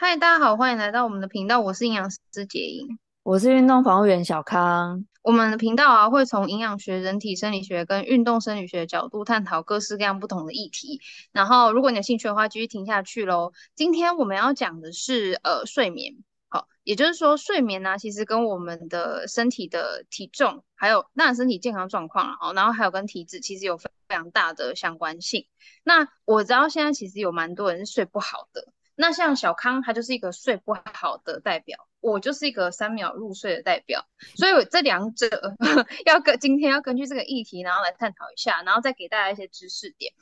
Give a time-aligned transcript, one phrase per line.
[0.00, 5.04] 嗨，大家好，欢迎来到我们的频道，我是营养师杰英，我是运动防护员小康。
[5.22, 11.00] 我们的频道啊，会从营养学、人体生理学跟运动生理学的角度探讨各式各样不同的议题。
[11.32, 13.50] 然后，如果你有兴趣的话，继续听下去喽。
[13.74, 16.14] 今天我们要讲的是呃睡眠，
[16.48, 25.48] 好，也就是说睡眠呢、啊，其实跟我们的身体的体重，还有那身体健康状况啊，然后还有跟体质，其实有非常大的相关性。
[25.82, 28.72] 那我知道现在其实有蛮多人是睡不好的。
[29.00, 35.28] 那像小康，他就是一个睡不好的代表，我就是一个三秒入睡的代表，所以这两者
[36.04, 40.12] 要跟今天要根据这个议题，然后来探讨一下，然后再给大家一些知识点。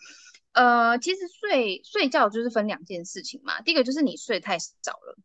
[0.53, 5.17] 呃，其实睡睡觉就是分两件事情嘛，第一个就是你睡太少了，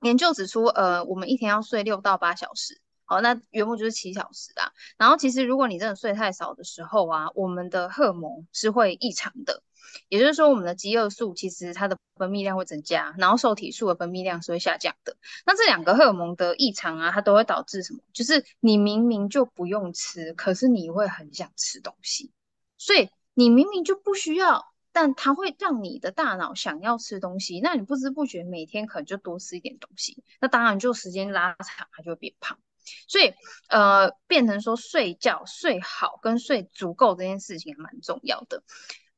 [0.00, 4.72] 研究指出，呃，我们一天要睡六到八小时，好，那原本就是七小时啊。
[4.96, 9.62] 然后其实如果你真的睡太少的时候啊，我们的荷尔蒙是会异常的。
[10.08, 15.16] 也就是说，我们的饥饿素其实它的分泌量会增加，然后受体素的分泌量是会下降的。
[15.46, 18.00] 那这两个荷尔蒙的异常啊，它都会导致什么？
[18.12, 22.32] 就是你明明就不用吃，可是你会很想吃东西。
[22.76, 27.60] 所以你明明就不需要，但它会让你的大脑想要吃东西。
[27.60, 32.58] 那你不知不觉每天可能就多吃一点东西，那当然就时间拉长，它就会变胖。
[33.06, 33.34] 所以
[33.68, 38.62] 呃，变成说睡觉睡好跟睡足够这件事情蛮重要的。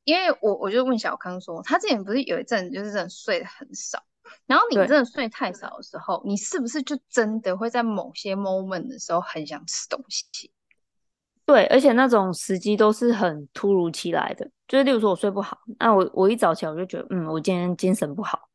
[0.05, 4.03] 因为我我就问小康说，他之前不是有一阵就是真的睡得很少，
[4.47, 10.51] 然后你真的睡太少的时候，你是不是就真的会在某些 moment 的时候很想吃东西？
[11.45, 18.49] 对，而且那种时机都是很突如其来的，就是例如说我睡不好，那我我一早起来我就觉得，嗯，我今天精神不好，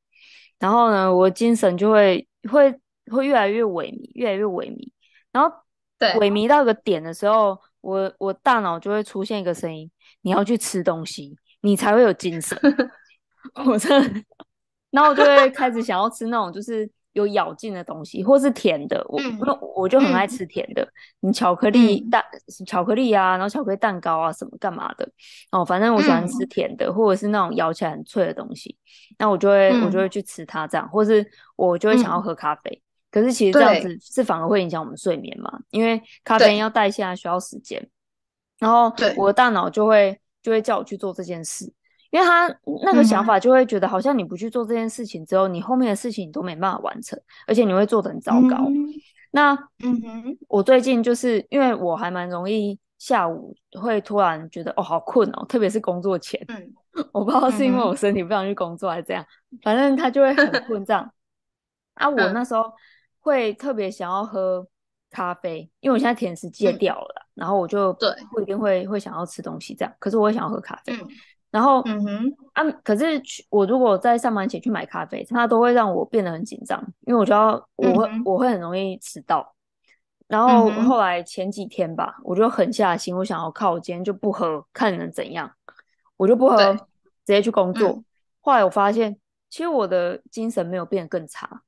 [0.57, 2.73] 然后呢，我精神就会会
[3.11, 4.91] 会越来越萎靡，越来越萎靡，
[5.31, 5.55] 然后
[5.99, 7.59] 对萎靡到一个点的时候。
[7.85, 9.89] 我我大脑就会出现一个声音，
[10.21, 12.57] 你要去吃东西，你才会有精神。
[13.65, 14.23] 我真的，
[14.89, 19.05] 然后我就会开始想要吃那种就是有咬劲的东西，或是甜的。
[19.07, 19.39] 我、嗯、
[19.75, 20.85] 我就很爱吃甜的，
[21.19, 25.07] 你、嗯、巧克力蛋、嗯、巧克力啊，然后巧克力蛋糕啊，什么干嘛的
[25.51, 28.75] 哦，反正我喜欢吃甜的，嗯、或者是那种咬起来很脆的东西。
[29.19, 31.23] 那我就会、嗯、我就会去吃它这样，或是
[31.55, 32.81] 我就会想要喝咖啡。
[33.15, 37.89] 嗯可是其实这样子是反而会影响我们睡眠嘛，因为咖啡因要代谢需要时间，
[38.59, 41.63] 然后我的大脑就会就会叫我去做这件事，
[42.11, 42.53] 因为他
[42.83, 47.17] 那个想法就会觉得好像你不去做这件事情之后，你后面的事情你都没办法完成，
[47.47, 48.65] 而且你会做的很糟糕。
[48.67, 48.85] 嗯、
[49.31, 56.73] 那嗯哼，我最近就是因为我还蛮容易下午会突然觉得哦好困哦，特别是工作前，嗯、
[57.13, 57.95] 我不知道是因为我。
[57.95, 59.25] 身体不想去工作还是这样，
[59.63, 61.09] 反正他就会很困这样。
[61.95, 62.69] 啊，我那时候。
[63.25, 64.63] 会特别想要喝
[65.09, 67.91] 咖啡，因为我现在甜食戒掉了，嗯、然后我就
[68.31, 69.91] 不一定会会想要吃东西这样。
[69.97, 71.07] 可是我也想要喝咖啡，嗯、
[71.49, 73.19] 然后嗯哼啊，可是
[73.49, 79.55] 我如果在上班前去买咖啡，它都会让我变得很紧张，因为我觉得我会、嗯、我会很容易迟到。
[80.27, 85.51] 然后后来前几天吧，我就狠下心，我想要靠我今天就不喝，看能怎样，
[86.15, 86.73] 我就不喝，
[87.25, 87.89] 直接去工作。
[87.89, 88.05] 嗯、
[88.41, 89.17] 后来我发现，
[89.49, 91.63] 其实我的精神没有变得更差。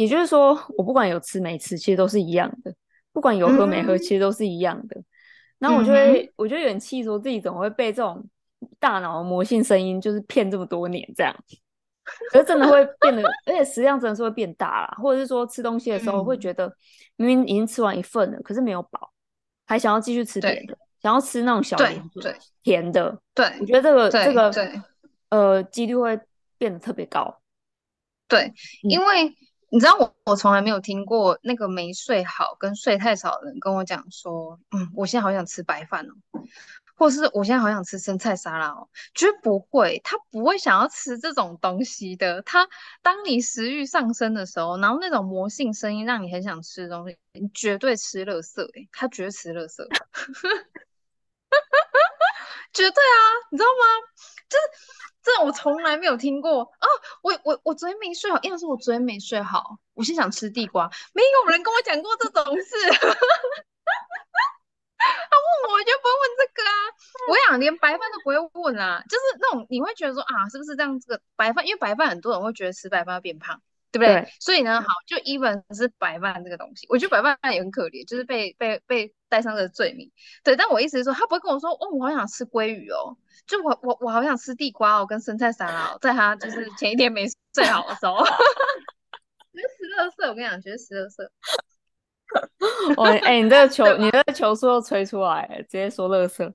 [0.00, 2.72] 也就是说，我不管有吃没吃，其实都是一样的；
[3.12, 4.96] 不管有喝没喝，其实都是一样的。
[5.58, 8.26] 然后我就会，嗯、我就有点气，说自己怎么会被这种
[8.78, 11.36] 大脑的魔性声音就是骗这么多年这样。
[12.32, 14.96] 可是真的会变得，而且食量真的是会变大啦。
[14.96, 16.74] 或者是说吃东西的时候会觉得，
[17.16, 19.12] 明明已经吃完一份了，可是没有饱，
[19.66, 23.20] 还想要继续吃别的，想要吃那种小零嘴甜的。
[23.34, 24.50] 对，我觉得这个这个
[25.28, 26.18] 呃几率会
[26.56, 27.42] 变得特别高。
[28.26, 28.50] 对，
[28.80, 29.36] 因为。
[29.70, 36.12] 你知道我我从来没有听过那个没睡好跟睡太少的人跟我讲说，嗯，我现在好想吃白饭哦，
[36.96, 42.42] 或是我现在好想吃生菜沙拉哦，绝不会，他不会想要吃这种东西的。
[42.42, 42.68] 他
[43.00, 49.86] 当你食欲上升的时候，然后那种魔性声音让你很想吃的东西，你绝对吃垃圾诶，他绝对吃垃圾，
[52.72, 53.18] 绝对啊，
[53.50, 53.84] 你知道吗？
[54.48, 54.64] 就是。
[55.22, 56.88] 这我从来没有听过啊，
[57.22, 62.74] 我我我昨天没睡好，因为是我昨天没睡好，我先想吃地瓜，没有人跟我讲过这种事。
[62.88, 63.04] 他
[65.36, 66.72] 问我，我就不会问这个啊。
[67.28, 70.98] 我想连白饭都不会问啊，就是那种你会觉得说啊，是不是这样？
[70.98, 73.60] 这个白饭，因为白饭很多人会觉得吃白饭会变胖。
[73.92, 74.22] 对不对？
[74.22, 80.10] 对，所以呢，好，就 even 是白饭这个东西，我觉得白饭也很可怜，就是被被被带上这个罪名。
[80.44, 83.16] 对，但我意思是说，他不会跟我说，哦，我好想吃鲑鱼哦，
[83.46, 91.28] 就我我我好想吃地瓜哦，跟生菜沙拉哦，在他就是前一天没睡好的时候，觉得吃垃圾，我跟你讲，觉得吃垃圾。
[92.96, 96.52] 哦，哎、欸，你这个球，你这个球速又吹出来，直接说乐色，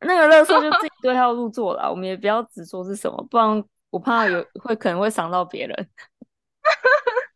[0.00, 5.88] 那个乐色就自己对号入座了，我们也不要只说是什么，不然我怕有会可能会伤到别人。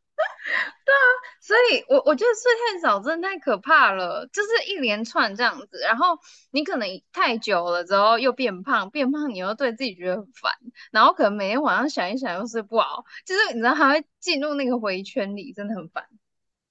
[0.84, 1.04] 对啊，
[1.40, 6.18] 所以我我觉得睡太少真的太可怕了，就是一连串这样子，然后
[6.50, 10.52] 你可能太久了之后又变胖，变胖你又对自己觉得很烦，
[10.90, 16.04] 然后可能每天晚上想一想又睡不好，就是你知道还会进入那个回圈里，真的很烦。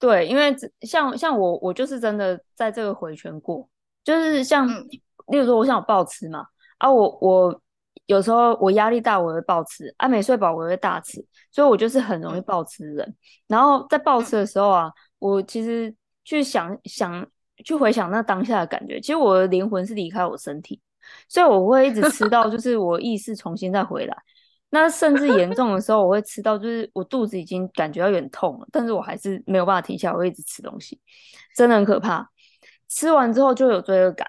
[0.00, 3.68] 对，因为像像我我就是真的在这个回圈过，
[4.02, 4.86] 就是像、嗯、
[5.28, 6.46] 例如说我想有暴吃嘛，
[6.78, 7.62] 啊我我。
[8.08, 11.22] 有时候我压力大，我会暴吃；啊，没睡饱，我会大吃，
[11.52, 13.06] 所以我就是很容易暴吃的人。
[13.06, 13.14] 嗯、
[13.48, 15.94] 然后在暴吃的时候啊，我其实
[16.24, 17.26] 去想想，
[17.66, 20.80] 去回想那当下的感觉，其实我的灵魂是离开我身体，
[21.28, 24.16] 所以我会一直吃到，就 是我意识重新再回来。
[24.70, 30.98] 那甚至严重的时候，我会吃到，就是我肚子已经感觉到有点痛了，但是我还是没有办法停下，我会一直吃东西，
[31.54, 32.26] 真的很可怕。
[32.88, 34.26] 吃完之后就有罪恶感，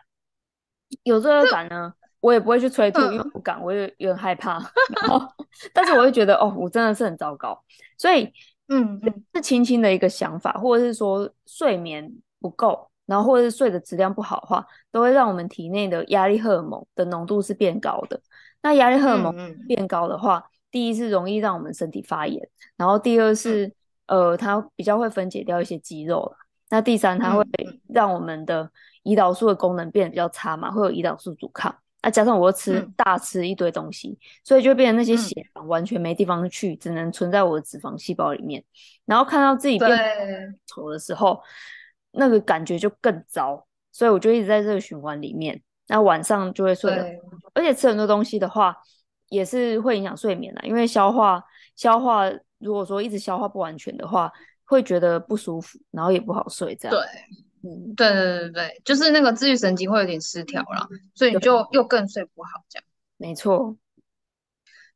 [1.03, 1.93] 有罪恶感呢。
[2.21, 4.53] 我也不会去催吐，因为不敢，我也有点害怕。
[5.01, 5.25] 然后，
[5.73, 7.57] 但是我会觉得，哦，我真的是很糟糕。
[7.97, 8.31] 所以，
[8.67, 8.99] 嗯，
[9.33, 18.19] 是轻轻的一个想法，或者是说睡眠不够，然后或者是睡的质量不好的话，都会让我们体内的压力荷尔蒙的浓度是变高的。
[18.61, 19.33] 那压力荷尔蒙
[19.67, 23.65] 变高的话，嗯、第一是容易让我们身体发炎，然后第二是，
[24.07, 26.35] 嗯、呃，它比较会分解掉一些肌肉。
[26.69, 27.43] 那第三，它会
[27.87, 28.69] 让我们的
[29.03, 31.75] 胰岛素的功能变得比较差嘛，会有胰岛素阻抗。
[32.01, 38.63] 啊，加上我又吃、嗯、大吃一堆东西，所以就变成那些血糖完全没地方去，嗯、只能存在我的脂肪细胞里面。
[39.05, 39.89] 然后看到自己变
[40.65, 41.41] 丑的时候，
[42.11, 43.65] 那个感觉就更糟。
[43.91, 45.61] 所以我就一直在这个循环里面。
[45.87, 47.05] 那晚上就会睡得，
[47.53, 48.73] 而且吃很多东西的话，
[49.29, 50.61] 也是会影响睡眠的。
[50.65, 51.43] 因为消化
[51.75, 52.29] 消化，
[52.59, 54.31] 如果说一直消化不完全的话，
[54.65, 56.75] 会觉得不舒服，然后也不好睡。
[56.75, 57.03] 这样对。
[57.61, 62.85] 嗯，对对对对，就是那个自律神经会有点失调了，所以你就又更睡不好，这样。
[63.17, 63.77] 没错。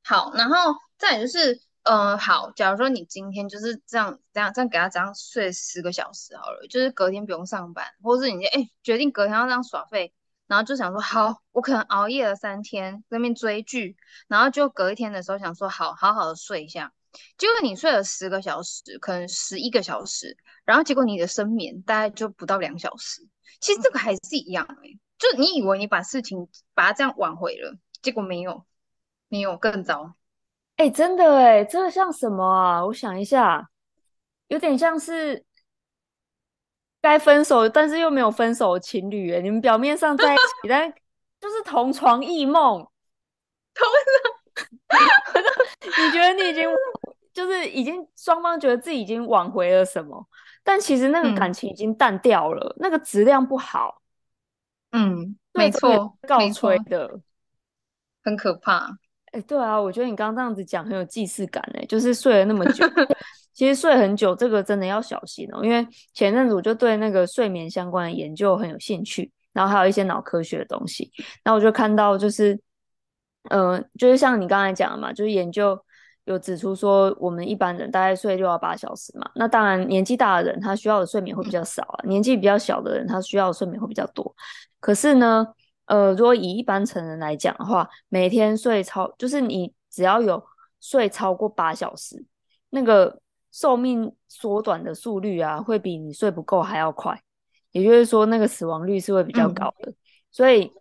[0.01, 0.55] 好，然后
[0.97, 10.13] 再就是，嗯、呃，好，假如说你今天就是这样这样这样给他这样睡十个小时好了，就是隔天不用上班，或是你哎决定隔天要这样耍废，
[10.47, 16.93] 然后就想说好，我可能熬夜了三天在那边追剧，然后就隔一天的时候想说好好好的睡一下。
[17.37, 23.21] 结果你睡了十个小时，可能十一个小时，然后结果你的深眠大概就不到两小时。
[23.59, 28.65] 其实这个还是一样哎、欸，就你以为你把事情把它这样挽回了，结果没有，
[29.29, 30.15] 没有更糟。
[30.75, 32.85] 哎、欸，真的哎、欸，这个像什么啊？
[32.85, 33.69] 我想一下，
[34.47, 35.45] 有点像是
[37.01, 40.91] 该分手但是又没有分手的情侣哎、欸，你们表面上在一起，但
[41.39, 42.79] 就是同床异梦，
[43.73, 44.33] 同床。
[45.83, 46.69] 你觉得你已经
[47.33, 50.27] 就是已经双方觉得自己已经挽回了什么，
[50.63, 54.01] 但其实那个感情已经淡掉了，嗯、那个质量不好。
[54.91, 57.19] 嗯，没错，告吹的，
[58.23, 58.97] 很可怕。
[59.33, 62.85] 哎、欸，对啊，我觉得你刚刚这样子讲很有既视感哎，就是睡了那么久，
[63.53, 71.11] 其实睡很久这个真的要小心哦、喔，因为前阵子我就对那个睡眠相关的研究很有兴趣，然后还有一些脑科学的东西，
[71.43, 72.59] 然后我就看到就是。
[73.49, 75.77] 嗯、呃，就是像你刚才讲的嘛，就是研究
[76.25, 79.29] 有指出说，我们一般人大概睡六到八小时嘛。
[79.35, 84.33] 那当然，年纪大的人他需要的睡眠会比较少啊，年纪比较小的人他需要的睡眠会比较多。
[84.79, 85.45] 可是呢，
[85.85, 90.41] 呃，如果以一般成人来讲的话，每天睡超，就是你只要有
[90.79, 92.25] 睡超过八小时，
[92.69, 93.19] 那个
[93.51, 97.21] 寿命缩短的速率啊，会比你睡不够还要快。
[97.71, 99.91] 也就是说，那个死亡率是会比较高的。
[99.91, 99.95] 嗯、
[100.31, 100.71] 所以。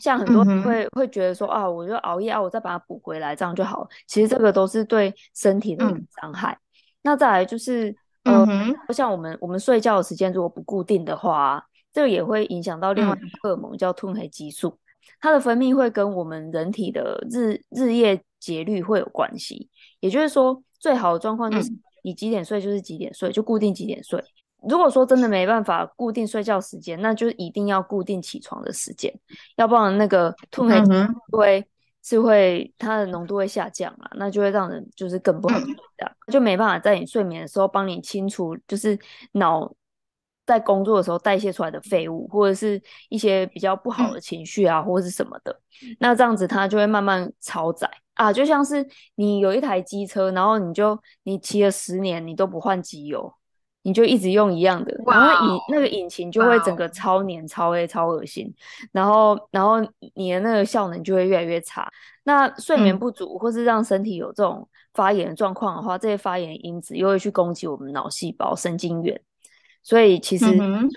[0.00, 3.88] 像很多人会、嗯、会觉得说啊，我就熬夜啊，我再把它补回来，这样就好。
[4.06, 5.84] 其实这个都是对身体的
[6.20, 6.52] 伤害。
[6.52, 6.58] 嗯、
[7.02, 14.78] 那再来就是，呃，嗯、像我们我们睡觉的时间如果不固定的话，这个也会影响到另外一个荷尔蒙、嗯、叫褪黑激素，
[15.20, 19.68] 它的分泌会跟我们人体的日日夜节律会有关系。
[20.00, 21.70] 也就是说，最好的状况就是
[22.02, 24.22] 你几点睡就是几点睡，就固定几点睡。
[24.68, 29.12] 如果说真的没办法固定睡觉时间，那就一定要固定起床的时间，
[29.56, 30.82] 要不然那个褪黑
[31.30, 31.66] 会
[32.02, 38.98] 是会它的浓度会下降啊，那就会让人就是更不好睡的，就没办法在你睡眠的时候帮你清除，就是
[39.32, 39.72] 脑
[40.46, 45.58] 在工作的时候代谢出来的废物，或者是一些比较不好的情绪啊，或者是什么的，
[45.98, 47.90] 那这样子它就会慢慢超载。
[48.14, 53.34] 啊，就像是你有一台机车，然后你就你骑了十年，你都不换机油。
[53.86, 58.50] 你就一直用一样的，然后引那个引擎就会整个超黏、超黑、超恶心，
[58.92, 59.76] 然后然后
[60.14, 61.86] 你的那个效能就会越来越差。
[62.22, 69.20] 那睡眠不足或是让身体有这种发炎的状况的话，这些发炎因子又会去攻击我们脑细胞、神经元，
[69.82, 70.46] 所以其实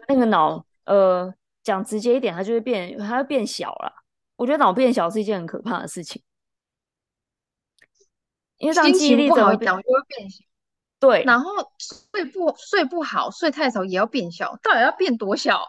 [0.08, 3.92] 那个脑，呃，讲直接一点，它就会变，它会变小了。
[4.38, 6.22] 我觉得脑变小是一件很可怕的事情，
[8.60, 10.47] 因为这样记忆力怎么讲就会变小。
[11.00, 11.52] 对，然后
[12.12, 15.62] 睡不睡不好，睡太少也要变小，到底要变多小？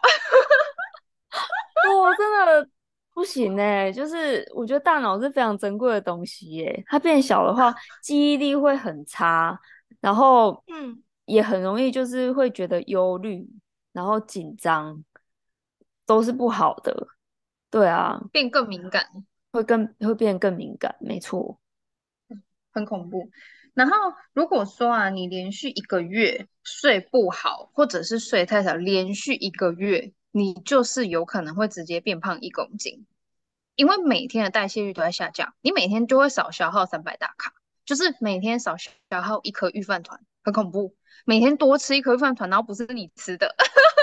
[1.90, 2.68] 我 真的
[3.12, 9.58] 不行哎、欸，就是我觉得大脑是非常珍贵的东西耶、欸，它变小的话，记忆力会很差，
[10.00, 13.46] 然后嗯，也很容易就是会觉得忧虑，
[13.92, 15.04] 然后紧张，
[16.06, 17.08] 都是不好的。
[17.70, 19.04] 对啊，变更敏感，
[19.52, 21.58] 会更会变更敏感，没错，
[22.72, 23.28] 很恐怖。
[23.78, 23.94] 然后
[24.32, 30.12] 如果说啊，你连续一个月睡不好，或者是睡太少，连续一个月。
[30.30, 33.06] 你就是有可能会直接变胖一公斤，
[33.76, 37.54] 因为每天的代谢率都在下降，你每天就会少消耗三百大卡，
[37.86, 38.92] 就是每天少消
[39.22, 40.94] 耗一颗御饭团，很恐怖。
[41.24, 43.54] 每天多吃一颗饭团，然后不是你吃的。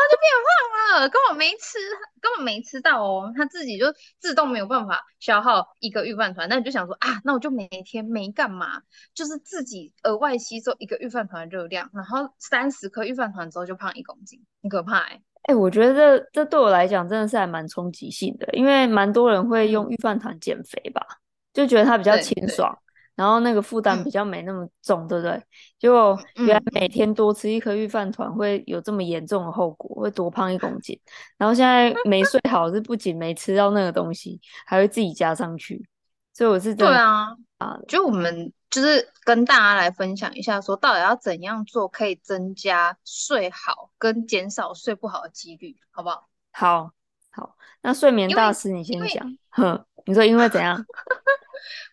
[0.00, 1.78] 然后就变胖了，根本没吃，
[2.22, 3.86] 根本没吃到哦，他自己就
[4.18, 6.48] 自动没有办法消耗一个御饭团。
[6.48, 8.80] 那你就想说啊，那我就每天没干嘛，
[9.14, 15.22] 就是自己额外吸收一个御饭团的热量，然后三十颗御饭团之后就胖一公斤，很可怕哎、欸。
[15.42, 21.04] 哎、欸，我觉得这这对我来讲真的是还蛮冲击性的，因为蛮多人会用御饭团减肥吧，
[21.52, 22.78] 就觉得它比较清爽。
[23.20, 25.42] 然后那个负担比较没那么重，嗯、对不对？
[25.78, 30.98] 结果原来每天多吃一颗御饭团会有这么严重的后果，会多胖一公斤。
[31.36, 35.86] 然后现在没睡好，是不仅没吃到那个东西，还会自己加上去。
[36.32, 46.26] 所以我是对啊啊，就我们就是跟大家来分享一下，说到底要怎样做可以增加睡好跟减少睡不好的几率，好不好？
[46.52, 46.90] 好，
[47.30, 47.54] 好。
[47.82, 50.82] 那睡眠大师你先讲，哼，你说因为怎样？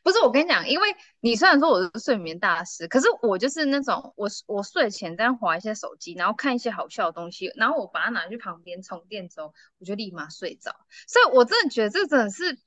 [0.04, 10.76] 不是我跟你讲，因为你虽然说我是睡眠大师，可是我就是那种我我睡前这样滑一些手机，然后看一些好笑的东西，然后我把它拿去旁边充电之后，我就立马睡着。
[11.08, 12.58] 所以我真的觉得这真的是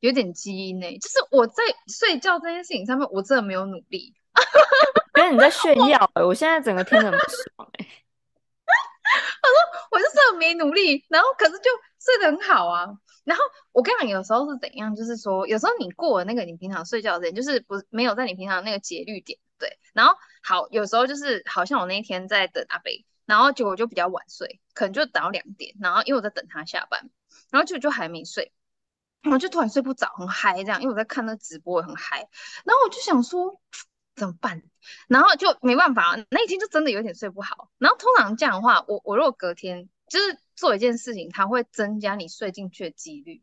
[0.00, 4.14] 有点基因呢、欸，就是我在睡觉这件事情上面，我真的没有努力。
[5.16, 7.90] 因为你在炫耀、欸，我，我现在整个听得很不爽哎、欸。
[9.42, 12.88] 他说我就是很没努力，然后可是就睡得很好啊。
[13.24, 19.78] 然后我跟你讲，有时候是怎样，就是说，有时候你过了那个你平常睡觉的时间，就是不没有在你平常那个节律点，对。
[19.94, 27.10] 然后好，有时候就是好像我那一天在等阿北，然后结果就比较晚睡，可能就等到两点，然后因为我在等他下班，
[27.50, 28.52] 然后就就还没睡，
[29.30, 32.28] 我就突然睡不着，很嗨这样，因为我在看那直播很嗨，
[32.66, 33.58] 然后我就想说
[34.14, 34.62] 怎么办，
[35.08, 37.70] 然后就没办法，那一天就真的有点睡不好。
[37.78, 40.38] 然后通常这样的话，我我如果隔天就是。
[40.54, 43.42] 做一件事情，它会增加你睡进去的几率，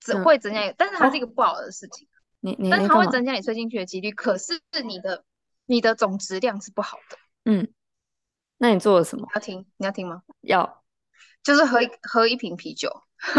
[0.00, 2.06] 只会增加，嗯、但是它是一个不好的事情。
[2.06, 5.24] 哦、你你，但是它会增加你睡进去的几率，可是你的
[5.66, 7.18] 你的总质量是不好的。
[7.44, 7.72] 嗯，
[8.56, 9.26] 那你做了什么？
[9.34, 9.66] 要听？
[9.76, 10.22] 你要听吗？
[10.42, 10.84] 要，
[11.42, 12.88] 就是喝一喝一瓶啤酒。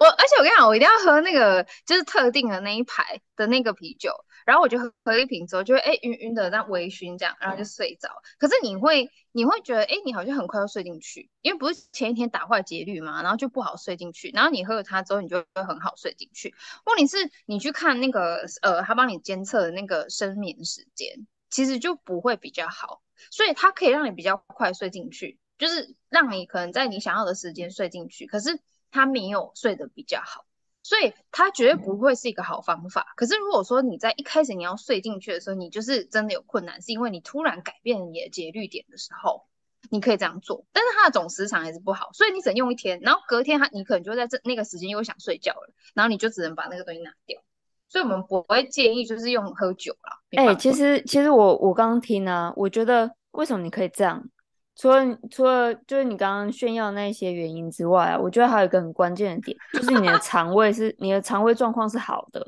[0.00, 4.12] 我而且我跟你讲，我一定要喝那个就是特定的那一排的那个啤酒。
[4.44, 8.08] 然后我就喝喝一瓶之后，就会哎晕晕的，那微醺这样，然后就睡着。
[8.38, 14.30] 可是你会你会觉得哎，你好像很快要睡进去，因为不是前一天打坏节律嘛，然后就不好睡进去。
[14.30, 16.54] 然后你喝了它之后，你就会很好睡进去。
[16.86, 23.02] 问题是，你去看那个呃，他帮你监测的那个睡眠时间，其实就不会比较好。
[23.30, 28.60] 所以它可以让你比较快睡进去，就是让你可能在你想要的时间睡进去，可是
[28.90, 30.44] 它没有睡得比较好。
[30.84, 33.14] 所以它绝对不会是一个好方法。
[33.16, 39.46] 可是如果说你在一开始你要睡进去的时候，你就是真的有困难，是因为你突然改变你的节律点的时候，
[39.90, 40.64] 你可以这样做。
[40.72, 47.40] 但是它的总时长还是不好，所以你只能用一天，然后隔天它你可能就在这那个时间又想睡觉了，然后你就只能把那个东西拿掉。
[47.88, 50.20] 所以我们不会建议就是用喝酒啦。
[50.36, 54.28] 哎、欸，其实其实我我刚刚听啊，我觉得为什么你可以这样？
[54.76, 62.44] 除了除了就是你刚刚炫耀那些原因之外啊，我觉得还有一个很关键的点，就是你的肠胃是你的肠胃状况是好的，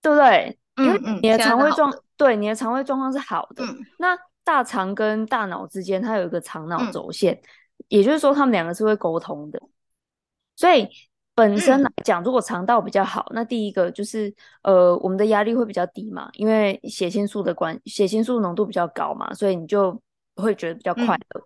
[0.00, 0.58] 对不对？
[0.76, 3.64] 因为你的肠胃状对你的肠胃状况是好的。
[3.64, 7.42] 嗯、那大肠跟大脑之间它有一个肠脑轴线，嗯、
[7.88, 9.60] 也就是说他们两个是会沟通的，
[10.54, 10.88] 所以。
[11.36, 20.00] 本身来讲，如果肠道比较好，那第一个就是呃，我们的压力会比较低嘛，因为血清素的关，血清素浓度比较高嘛，所以你就
[20.36, 21.40] 会觉得比较快乐。
[21.40, 21.44] 嗯、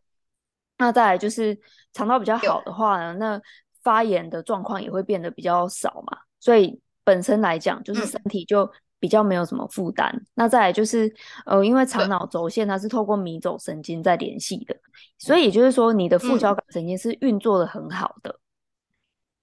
[0.78, 1.58] 那再来就是
[1.92, 3.42] 肠道比较好的话呢，那
[3.82, 8.70] 发炎的状况也会变得比较少嘛，所以本身来讲就是身体就
[9.00, 10.08] 比较没有什么负担。
[10.14, 11.12] 嗯、那再来就是
[11.46, 14.76] 呃，因为肠脑轴线它是透过迷走神经在联系的，
[15.18, 18.38] 所以也就是说你的副交感神经是运作的很好的。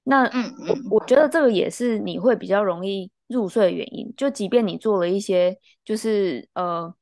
[0.10, 4.14] 那嗯嗯，我觉得这个也是你会比较容易入睡的原因。
[4.16, 6.94] 就即便你做了一些就是呃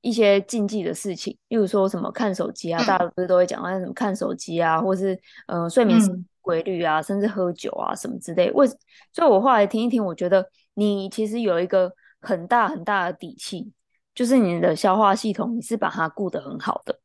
[0.00, 6.00] 一些禁忌的事情，例如说什么看手机啊，嗯、大家不是都会讲那什么看手机啊，或是呃睡眠
[6.40, 8.50] 规律啊，甚至喝酒啊什么之类。
[8.52, 8.66] 为，
[9.12, 13.70] 所以我后来听一听，我觉得你其实有一个很大很大的底气，
[14.14, 16.98] 就是你的消化系统，你是把它顾得很好的。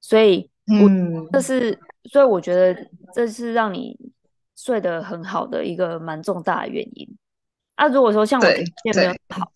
[0.00, 3.98] 所以，嗯，这是，所以我觉得这是让你
[4.64, 7.18] 睡得很好的一个蛮重大的原因。
[7.74, 9.52] 啊，如果说像我条件没有好，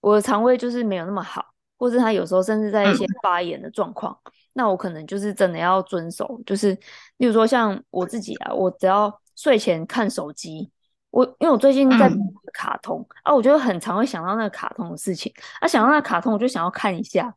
[0.00, 1.44] 我的肠胃就是没有那么好，
[1.76, 4.18] 或是他有时候甚至在一些发炎的状况。
[4.24, 6.72] 嗯那我可能就是真的要遵守，就是
[7.18, 10.70] 例如说像我自己啊，我只要睡前看手机，
[11.10, 12.10] 我因为我最近在
[12.54, 17.34] 卡通、嗯、啊，我就很常会想到那个卡通的事情啊，想到那个卡通我就想要看一下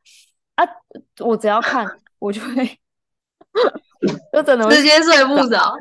[0.55, 0.65] 啊，
[1.19, 1.85] 我只要看
[2.19, 2.79] 我就会
[4.31, 5.73] 就真的直接睡不着，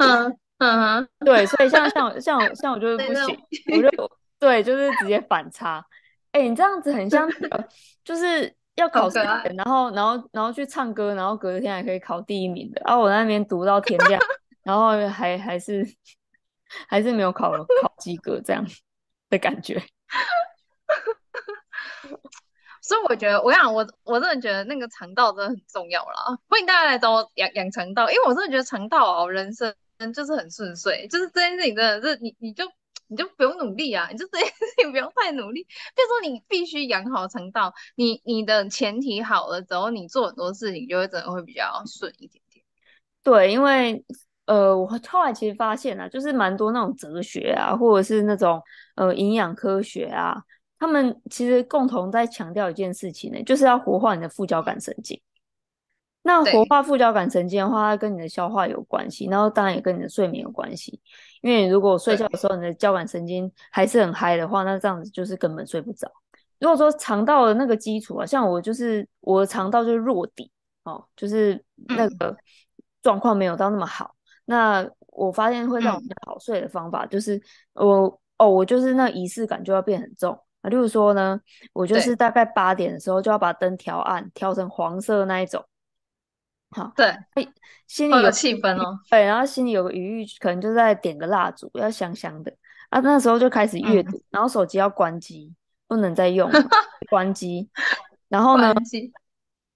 [0.00, 3.38] 嗯嗯，对，所以像像像我像我就是不行，
[3.72, 5.84] 我就对，就是直接反差，
[6.32, 7.28] 哎、欸，你这样子很像，
[8.04, 8.54] 就是。
[8.76, 12.80] 要考试，然后，然后，然后去唱歌，然后隔天还可以考第一名的。
[12.86, 14.18] 然后我在那边读到天亮，
[14.62, 15.86] 然后还还是
[16.88, 17.52] 还是没有考
[17.82, 18.66] 考及格这样
[19.28, 19.82] 的感觉。
[22.80, 26.38] 所以我觉得，我想我我真的觉得那个肠道真的很重要啦。
[26.48, 32.64] 欢迎大家来找我养养肠道，因为我真的觉得肠道哦，人生人就是很顺遂，就是这件事情真的是你你就。
[33.12, 35.64] 你就不用努力啊，你就这件事情不用太努力。
[35.96, 42.64] 就说你必须养好肠道，你你的前提好了之后，你做很多事情就会真的会比较顺一点点。
[43.24, 44.04] 对，因为
[44.46, 48.62] 呃，我后来其实发现啊，就是蛮多那种哲学啊，或者是那种
[48.94, 50.40] 呃营养科学啊，
[50.78, 55.20] 他们其实共同在强调一件事情呢，就是要活化你的副交感神经。
[56.22, 61.00] 那活化副交感神经的话，它跟你的消化有关系，然后当然也跟你的睡眠有关系。
[61.40, 66.10] 因为如果睡觉的时候你的交感神经还是很嗨的话，那这样子就是根本睡不着。
[66.58, 70.50] 如果说肠道的那个基础啊，像我就是我的肠道就是弱底
[70.84, 72.36] 哦，就是那个
[73.02, 74.14] 状况没有到那么好。
[74.14, 77.40] 嗯、那我发现会让我比较好睡的方法就是
[77.72, 80.68] 我哦，我就是那仪式感就要变很重啊。
[80.68, 81.40] 例如说呢，
[81.72, 85.64] 我就是大概八点的时候就要把灯调暗，调成黄色那一种。
[86.70, 87.12] 好，对，
[87.88, 88.98] 心里有气氛哦。
[89.10, 92.54] 对，然后心里有个余裕，可能就在点个蜡烛，要香香的
[92.90, 93.00] 啊。
[93.00, 95.52] 那时候就开始阅读，嗯、然后手机要关机，
[95.88, 96.48] 不能再用，
[97.10, 97.68] 关机。
[98.28, 98.72] 然后呢，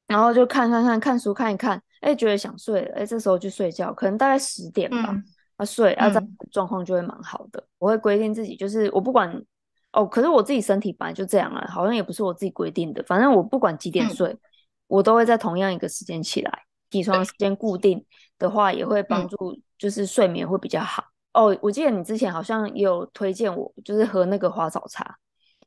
[0.07, 5.25] 然后就看看看看书看一看，哎、欸，觉得想睡了，哎、欸，这时候去睡觉，可能大概十点吧，嗯、
[5.57, 7.61] 啊睡，啊这样状况就会蛮好的。
[7.61, 9.43] 嗯、我会规定自己，就是我不管
[9.93, 14.39] 哦，可是我自己身体本来就这样了，好像也不是我自己规定的，反正我不管几点睡，嗯、
[14.87, 16.63] 我都会在同样一个时间起来。
[16.95, 18.07] 起床时间固定
[18.39, 21.03] 的话，也会帮助，就是睡眠会比较好。
[21.33, 25.19] 嗯、哦，我记得你之前好像也有推荐我，就是喝那个花草茶，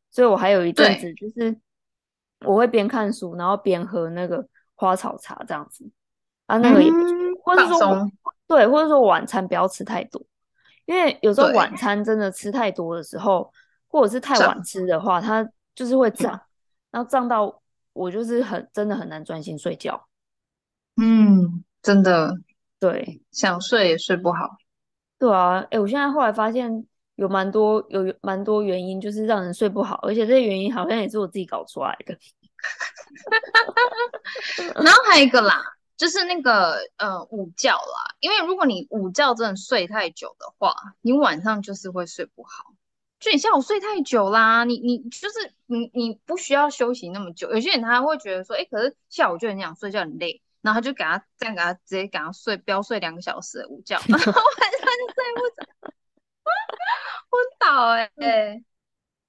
[0.10, 1.60] 所以我还有一阵子就是
[2.46, 5.84] 我会边看书，然后边喝那个花草茶这样子
[6.46, 8.12] 啊，那个也不错，嗯、或者说
[8.48, 10.26] 对，或者说晚餐不要吃太多，
[10.86, 13.52] 因为有时候晚餐真的吃太多的时候，
[13.90, 16.40] 或者是太晚吃的话，它就是会胀，
[16.90, 17.62] 然后胀到
[17.92, 20.07] 我就是很真的很难专心睡觉。
[20.98, 22.34] 嗯，真的，
[22.80, 24.58] 对，想睡也睡不好。
[25.20, 32.18] 对啊，哎、欸，我现在后来发现有蛮多有蛮多原因，就是让人睡不好，而且这些原因好像也是我自己搞出来的。
[34.84, 35.62] 然后还有一个啦，
[35.96, 42.74] 就是那个呃午觉啦，因为如果你午觉真的睡太久的话，你晚上就是会睡不好。
[43.20, 47.50] 就你下午睡太久啦，你你就是你你不需要休息那么久。
[47.52, 50.42] 有些人他会觉得说，哎、欸，可是下午就很想睡觉，很累。
[50.68, 55.66] 然后就给他这样给他直接给他睡，飙睡两个小时的午觉， 然后晚上就睡不着，
[57.30, 58.64] 昏倒哎、欸！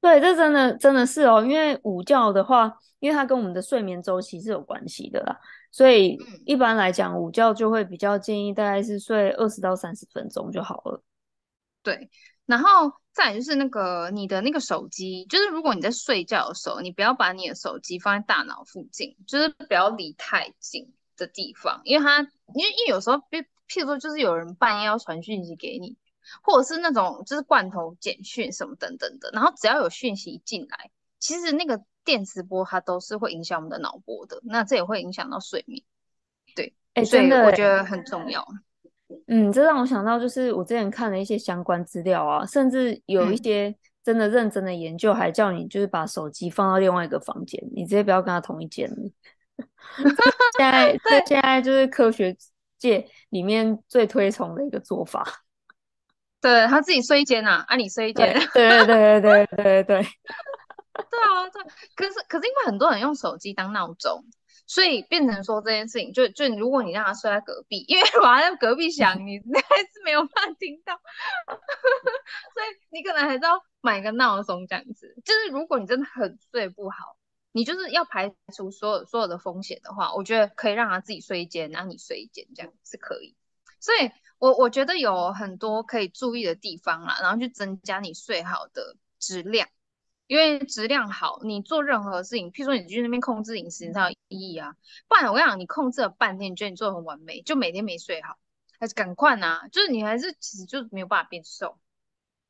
[0.00, 5.38] 对，这真的真的是哦，因为午觉的话，因为它跟我们的睡眠周期是有关系的啦，
[5.70, 11.04] 所以一般来讲，午觉就会比较建议大概是睡二十到三十分钟就好了。
[11.84, 12.10] 对，
[12.46, 20.92] 然后再来就是那个你的那个手机，就是如果你在睡觉的时候，你不要把你的手机放在大脑附近，就是不要离太近。
[21.18, 22.20] 的地方，因为他，
[22.54, 25.94] 因为因为有时候，譬譬如说，就是有人半夜要传讯息给你，
[26.42, 35.82] 或者是那种就是罐头简讯什么等等的，然后只要有讯息进来，其实那个电磁波它都是会影响我们的脑波的，那这也会影响到睡眠。
[36.54, 38.42] 对，哎、欸，真的，我觉得很重要。
[39.26, 48.90] 嗯，这让我想到，就是我之前看了一些相关资料啊，甚至有一些真的认真的研究，还叫你就是把手机放到另外一个房间，你直接不要跟他同一间。
[50.56, 52.36] 现在 对，现在就是科学
[52.78, 55.24] 界里面最推崇的一个做法。
[56.40, 58.32] 对，他自己睡一间呐，啊，你睡一间。
[58.52, 60.06] 对对对对对对对。
[60.98, 61.62] 对啊，对。
[61.94, 64.24] 可是可是因为很多人用手机当闹钟，
[64.66, 70.94] 所以变成说这件事情，就就如果你让他睡在隔壁，因为如果他在隔壁响，你还是没有办法听到，
[71.46, 75.14] 所以你可能还是要买个闹钟这样子。
[75.24, 77.16] 就是如果你真的很睡不好，
[77.52, 83.34] 你就是要排除所有所有的风险的话，我觉得可以让他自己睡一间，然后你睡一间，这样是可以。
[83.80, 89.68] 所以我我觉得有很多可以注意的地方啦，然后去增加你睡好的质量。
[90.26, 94.76] 因为质量好，你做任何事情，譬如说你去那边控制饮食，你才有意义啊。
[95.08, 98.36] 不然我跟你讲，你控制了半天，你觉得你做的很完美，就每天没睡好，
[98.78, 99.66] 还是赶快呐？
[99.72, 101.78] 就是你还是其实就没有办法变瘦，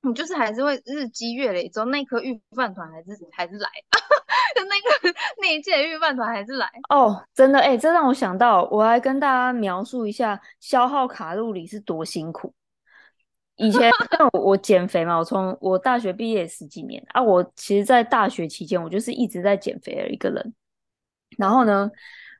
[0.01, 3.71] 你就是还是会日积月累之后，那颗御饭团还是还是来，
[4.69, 6.71] 那个那一届御饭团还是来。
[6.89, 12.53] 哦，真的哎、欸，这让我想到，我来跟大家描述一下消耗卡路里是多辛苦。
[13.57, 13.91] 以前
[14.33, 20.55] 我我减肥嘛，我从我大学毕业十几年啊，我其实，在大学期间，我就是一直在减肥的一个人。
[21.37, 21.91] 然后呢，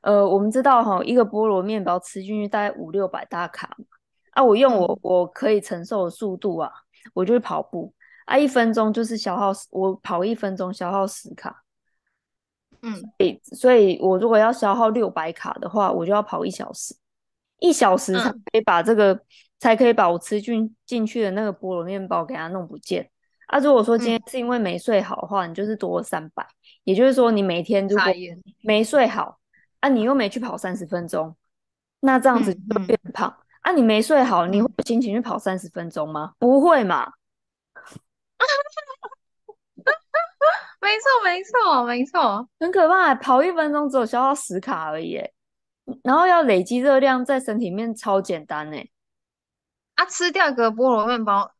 [0.01, 3.85] 呃，我们知道哈，一个菠萝面包吃进去大概五六百大卡嘛，
[4.31, 6.71] 啊，我用我我可以承受的速度啊，
[7.13, 7.93] 我就会跑步
[8.25, 11.63] 啊，一分钟就是消耗，我跑一分钟消耗十卡，
[12.81, 16.95] 嗯，所以，所以我如果要消耗六百卡的话，我就要跑一小时，
[17.59, 19.13] 一小时才可以把这个。
[19.13, 19.21] 嗯
[19.59, 23.11] 才可以把我吃进进去的那个菠萝面包给它弄不见
[23.47, 23.59] 啊！
[23.59, 26.47] 如果说今天是因为没睡好的话，嗯、你就是多了三百，
[26.85, 28.05] 也就是说你每天如果
[28.61, 29.37] 没睡好
[29.81, 31.35] 啊，你又没去跑三十分钟，
[31.99, 33.73] 那这样子就变胖、啊！
[33.73, 36.31] 你没睡好，你会有心情去跑三十分钟吗？
[36.39, 37.11] 不会嘛？
[40.81, 45.21] 没错，没错，没错，很可怕，跑一分钟只有消耗十卡而已，
[46.03, 48.87] 然后要累积热量在身体里面超简单哎。
[49.95, 51.51] 啊，吃掉一个菠萝面包，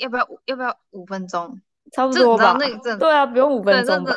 [0.00, 1.60] 要不要要不要五分钟？
[1.92, 2.56] 差不多吧。
[2.58, 4.02] 那个对啊，不用五分钟。
[4.04, 4.14] 对，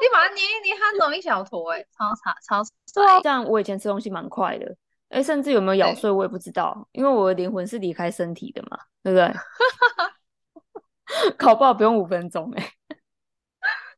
[0.00, 2.60] 你把它捏一捏，它弄一小坨，哎，超差超。
[2.92, 4.74] 对啊，这样我以前吃东西蛮快的，
[5.10, 9.32] 哎，甚至有没有咬碎我也不知道，因为我的灵魂是离开身体的嘛，对不对？
[11.36, 12.72] 搞不好不用五分钟，哎。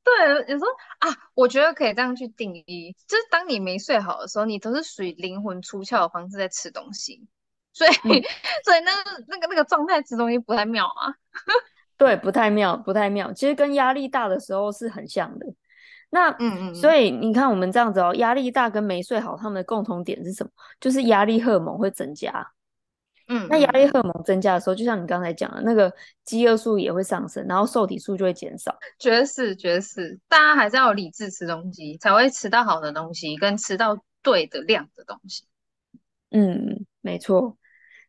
[0.04, 0.66] 对，有时候
[0.98, 7.26] 啊，我觉得可以这样去定义，就是当你没睡好的时候，你都是属于灵魂出窍的方式在吃东西，
[7.72, 8.22] 所以，嗯、
[8.64, 11.14] 所以那个那个那个状态吃东西不太妙啊。
[11.96, 13.32] 对，不太妙，不太妙。
[13.32, 15.46] 其实跟压力大的时候是很像的。
[16.10, 20.50] 那嗯嗯，所以你看我们这样子哦，压力大跟没睡好，他们的共同点是什么？
[20.78, 22.46] 就是压力荷尔蒙会增加。
[23.28, 25.92] 嗯，那压力荷尔蒙增加的时候，就像你刚才讲的，那个
[26.24, 28.76] 饥饿素也会上升，然后受体素就会减少。
[28.98, 35.44] 绝是绝是，大家还是要有理智吃东西，才会吃到好的东西，跟吃到对的量的东西。
[36.30, 37.56] 嗯，没错。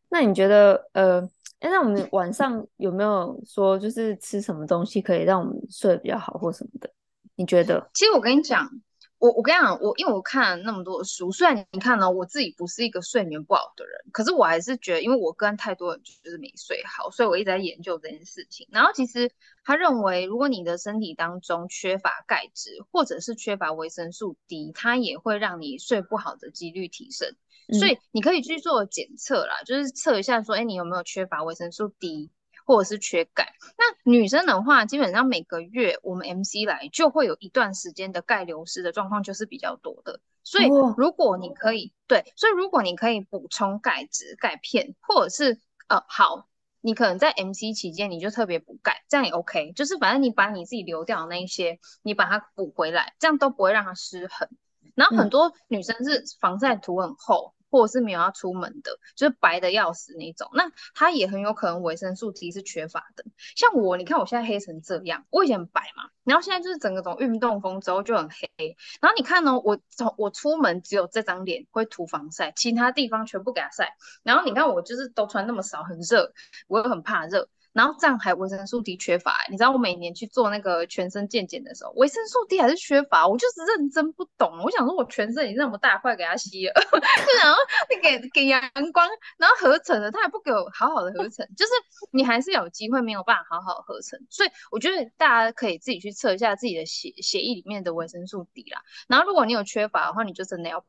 [0.10, 1.22] 那你觉得，呃，
[1.60, 6.90] 哎，那我们晚上有没有说，就是吃什么东西可以让我们睡得比较好，或什么的？
[7.36, 7.90] 你觉得？
[7.94, 8.70] 其实我跟你讲。
[9.18, 18.68] 我我跟你讲，我因为我看了那么多的书，虽然你看呢，我自己不是一个睡眠不好的人，可是我还是觉得，因为我跟太多人就是没睡好，所以我一直在研究这件事情。
[18.72, 19.32] 然后其实
[19.64, 27.36] 他认为，如果你的身体当中缺乏钙质，或者是缺乏维生素 D，它也会让你睡不好的几率提升。
[27.80, 32.30] 所以你可以去做检测啦，就是测一下说，哎，你有没有缺乏维生素 D？
[32.66, 40.20] 或者是缺钙，那女生的话，基本上每个月我们 MC 来就会有一段时间的钙流失的状况，就是比较多的。
[40.44, 40.66] 所以
[40.98, 46.48] 如果你可以，对，所以如果你可以补充钙质、钙片，或者是呃好，
[46.82, 49.72] 你可能在 MC 期间你就特别补钙，这样也 OK。
[49.72, 54.48] 就是反正你把你自己流掉的那一些，你把它补回来，这样都不会让它失衡。
[54.94, 57.55] 然后很多女生是防晒涂很厚。
[57.76, 63.26] 或是没有要出门的，就是白的要死那种，那他也很有可能维生素 D 是缺乏的。
[63.58, 68.78] 像我，你看我现在黑成这样，我以前白嘛，然后现在就是整个种运动风之后就很黑。
[69.02, 73.98] 然后你看呢，我从我出门只有这张脸会涂防晒，其他地方全部给它晒。
[74.24, 76.32] 然后你看我就是都穿那么少，很热，
[76.68, 77.50] 我又很怕热。
[77.76, 84.62] 然后这样还维生素 D 缺乏，你知道我每年去做那个全身健检的时候，维生素 D 还是缺乏，我就是认真不懂。
[84.64, 86.74] 我想说，我全身已经那么大块给它吸了，
[87.44, 87.60] 然后
[87.94, 88.62] 你给给阳
[88.94, 89.06] 光，
[89.38, 91.72] 然后合成的，它还不给我好好的合成，就是
[92.12, 94.18] 你还是有机会没有办法好好合成。
[94.30, 98.82] 所以我觉得大家可以自己去测一下自己的血血液里面的维生素 D 啦。
[99.10, 100.86] 然后如果你有缺乏的话，你就真的要。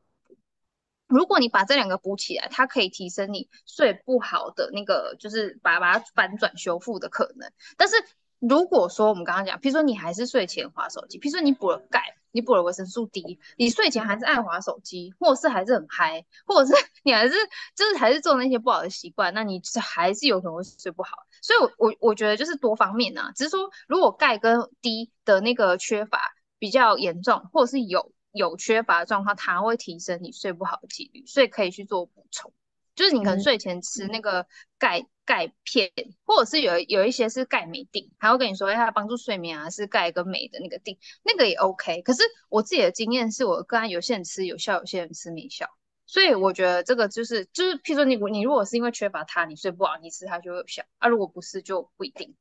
[1.07, 7.49] 如果你把这两个补起来，它可以提升你睡不好的那个，就是把把它反转修复的可能。
[7.77, 7.95] 但是
[8.39, 17.33] 如果说我们刚刚讲，譬如说你还是睡前滑手机，譬如说你补了钙，你补了维生素 D，你睡前还是爱划手机，或者是还是很嗨，或者是你还是
[17.75, 21.17] 就是还是做那些不好的习惯，那你还是有可能会睡不好。
[21.41, 26.33] 所以我，我我觉得就是多方面、啊，只是说如果钙跟 D 的那个缺乏。
[26.59, 32.53] 比较严重，或者是有有缺乏的状况，它会提升你睡不好的几率，所以可以去做补充。
[32.95, 34.47] 就是你可能睡前吃那个
[34.79, 35.91] 钙钙片，
[36.25, 42.01] 或者是有有一些是钙镁锭，还会跟你说，哎，它帮助睡眠啊，是钙跟镁的那个锭，那个也 OK。
[42.01, 45.67] 可是我自己的经验是我刚刚有些人吃有效，有些人吃没效，
[46.07, 52.35] 所以我觉得这个就是就是，譬如说你你如果是因为缺乏它，你睡不好，你吃它就会有效啊；如果不是，就不一定。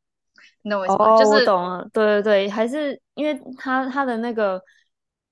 [0.62, 1.04] 你懂我意思吗？
[1.04, 4.62] 哦，就是、我懂了，对对对，还是因为它它的那个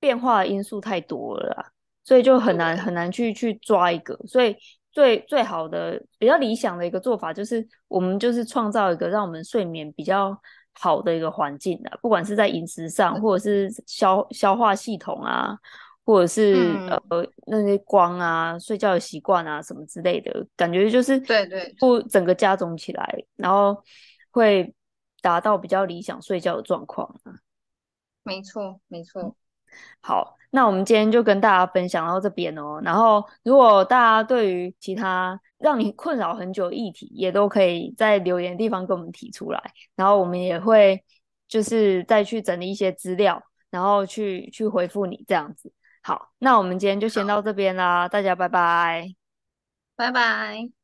[0.05, 1.73] 变化的因素太多了啦，
[2.05, 4.55] 所以就很难很难去去抓一个，所以。
[4.95, 10.41] 最最好的比较理想的一个做法就是，我们就是创造一个让我们睡眠比较
[10.73, 15.59] 好的一个环境啊，不管是在饮食上，或者是消消化系统啊，
[16.05, 23.77] 或者是、嗯、呃那些光啊、睡觉的习惯啊什么之类的，感觉就是对对，不整个加总起来，然后
[24.31, 24.73] 会
[25.21, 27.35] 达到比较理想睡觉的状况啊。
[28.23, 29.35] 没错，没错。
[30.01, 32.81] 好，那我们今天就跟大家分享到这边哦。
[32.83, 39.63] 然后，如果大家对于其他让你困扰很久的议题，也都可以在留言的地方跟我们提出来。
[39.97, 41.03] 然后，我们也会
[41.49, 45.73] 就是再去整理一些资料，然后去去回复你这样子。
[46.03, 49.09] 好，那我们今天就先到这边啦，大家拜拜，
[49.97, 50.84] 拜拜。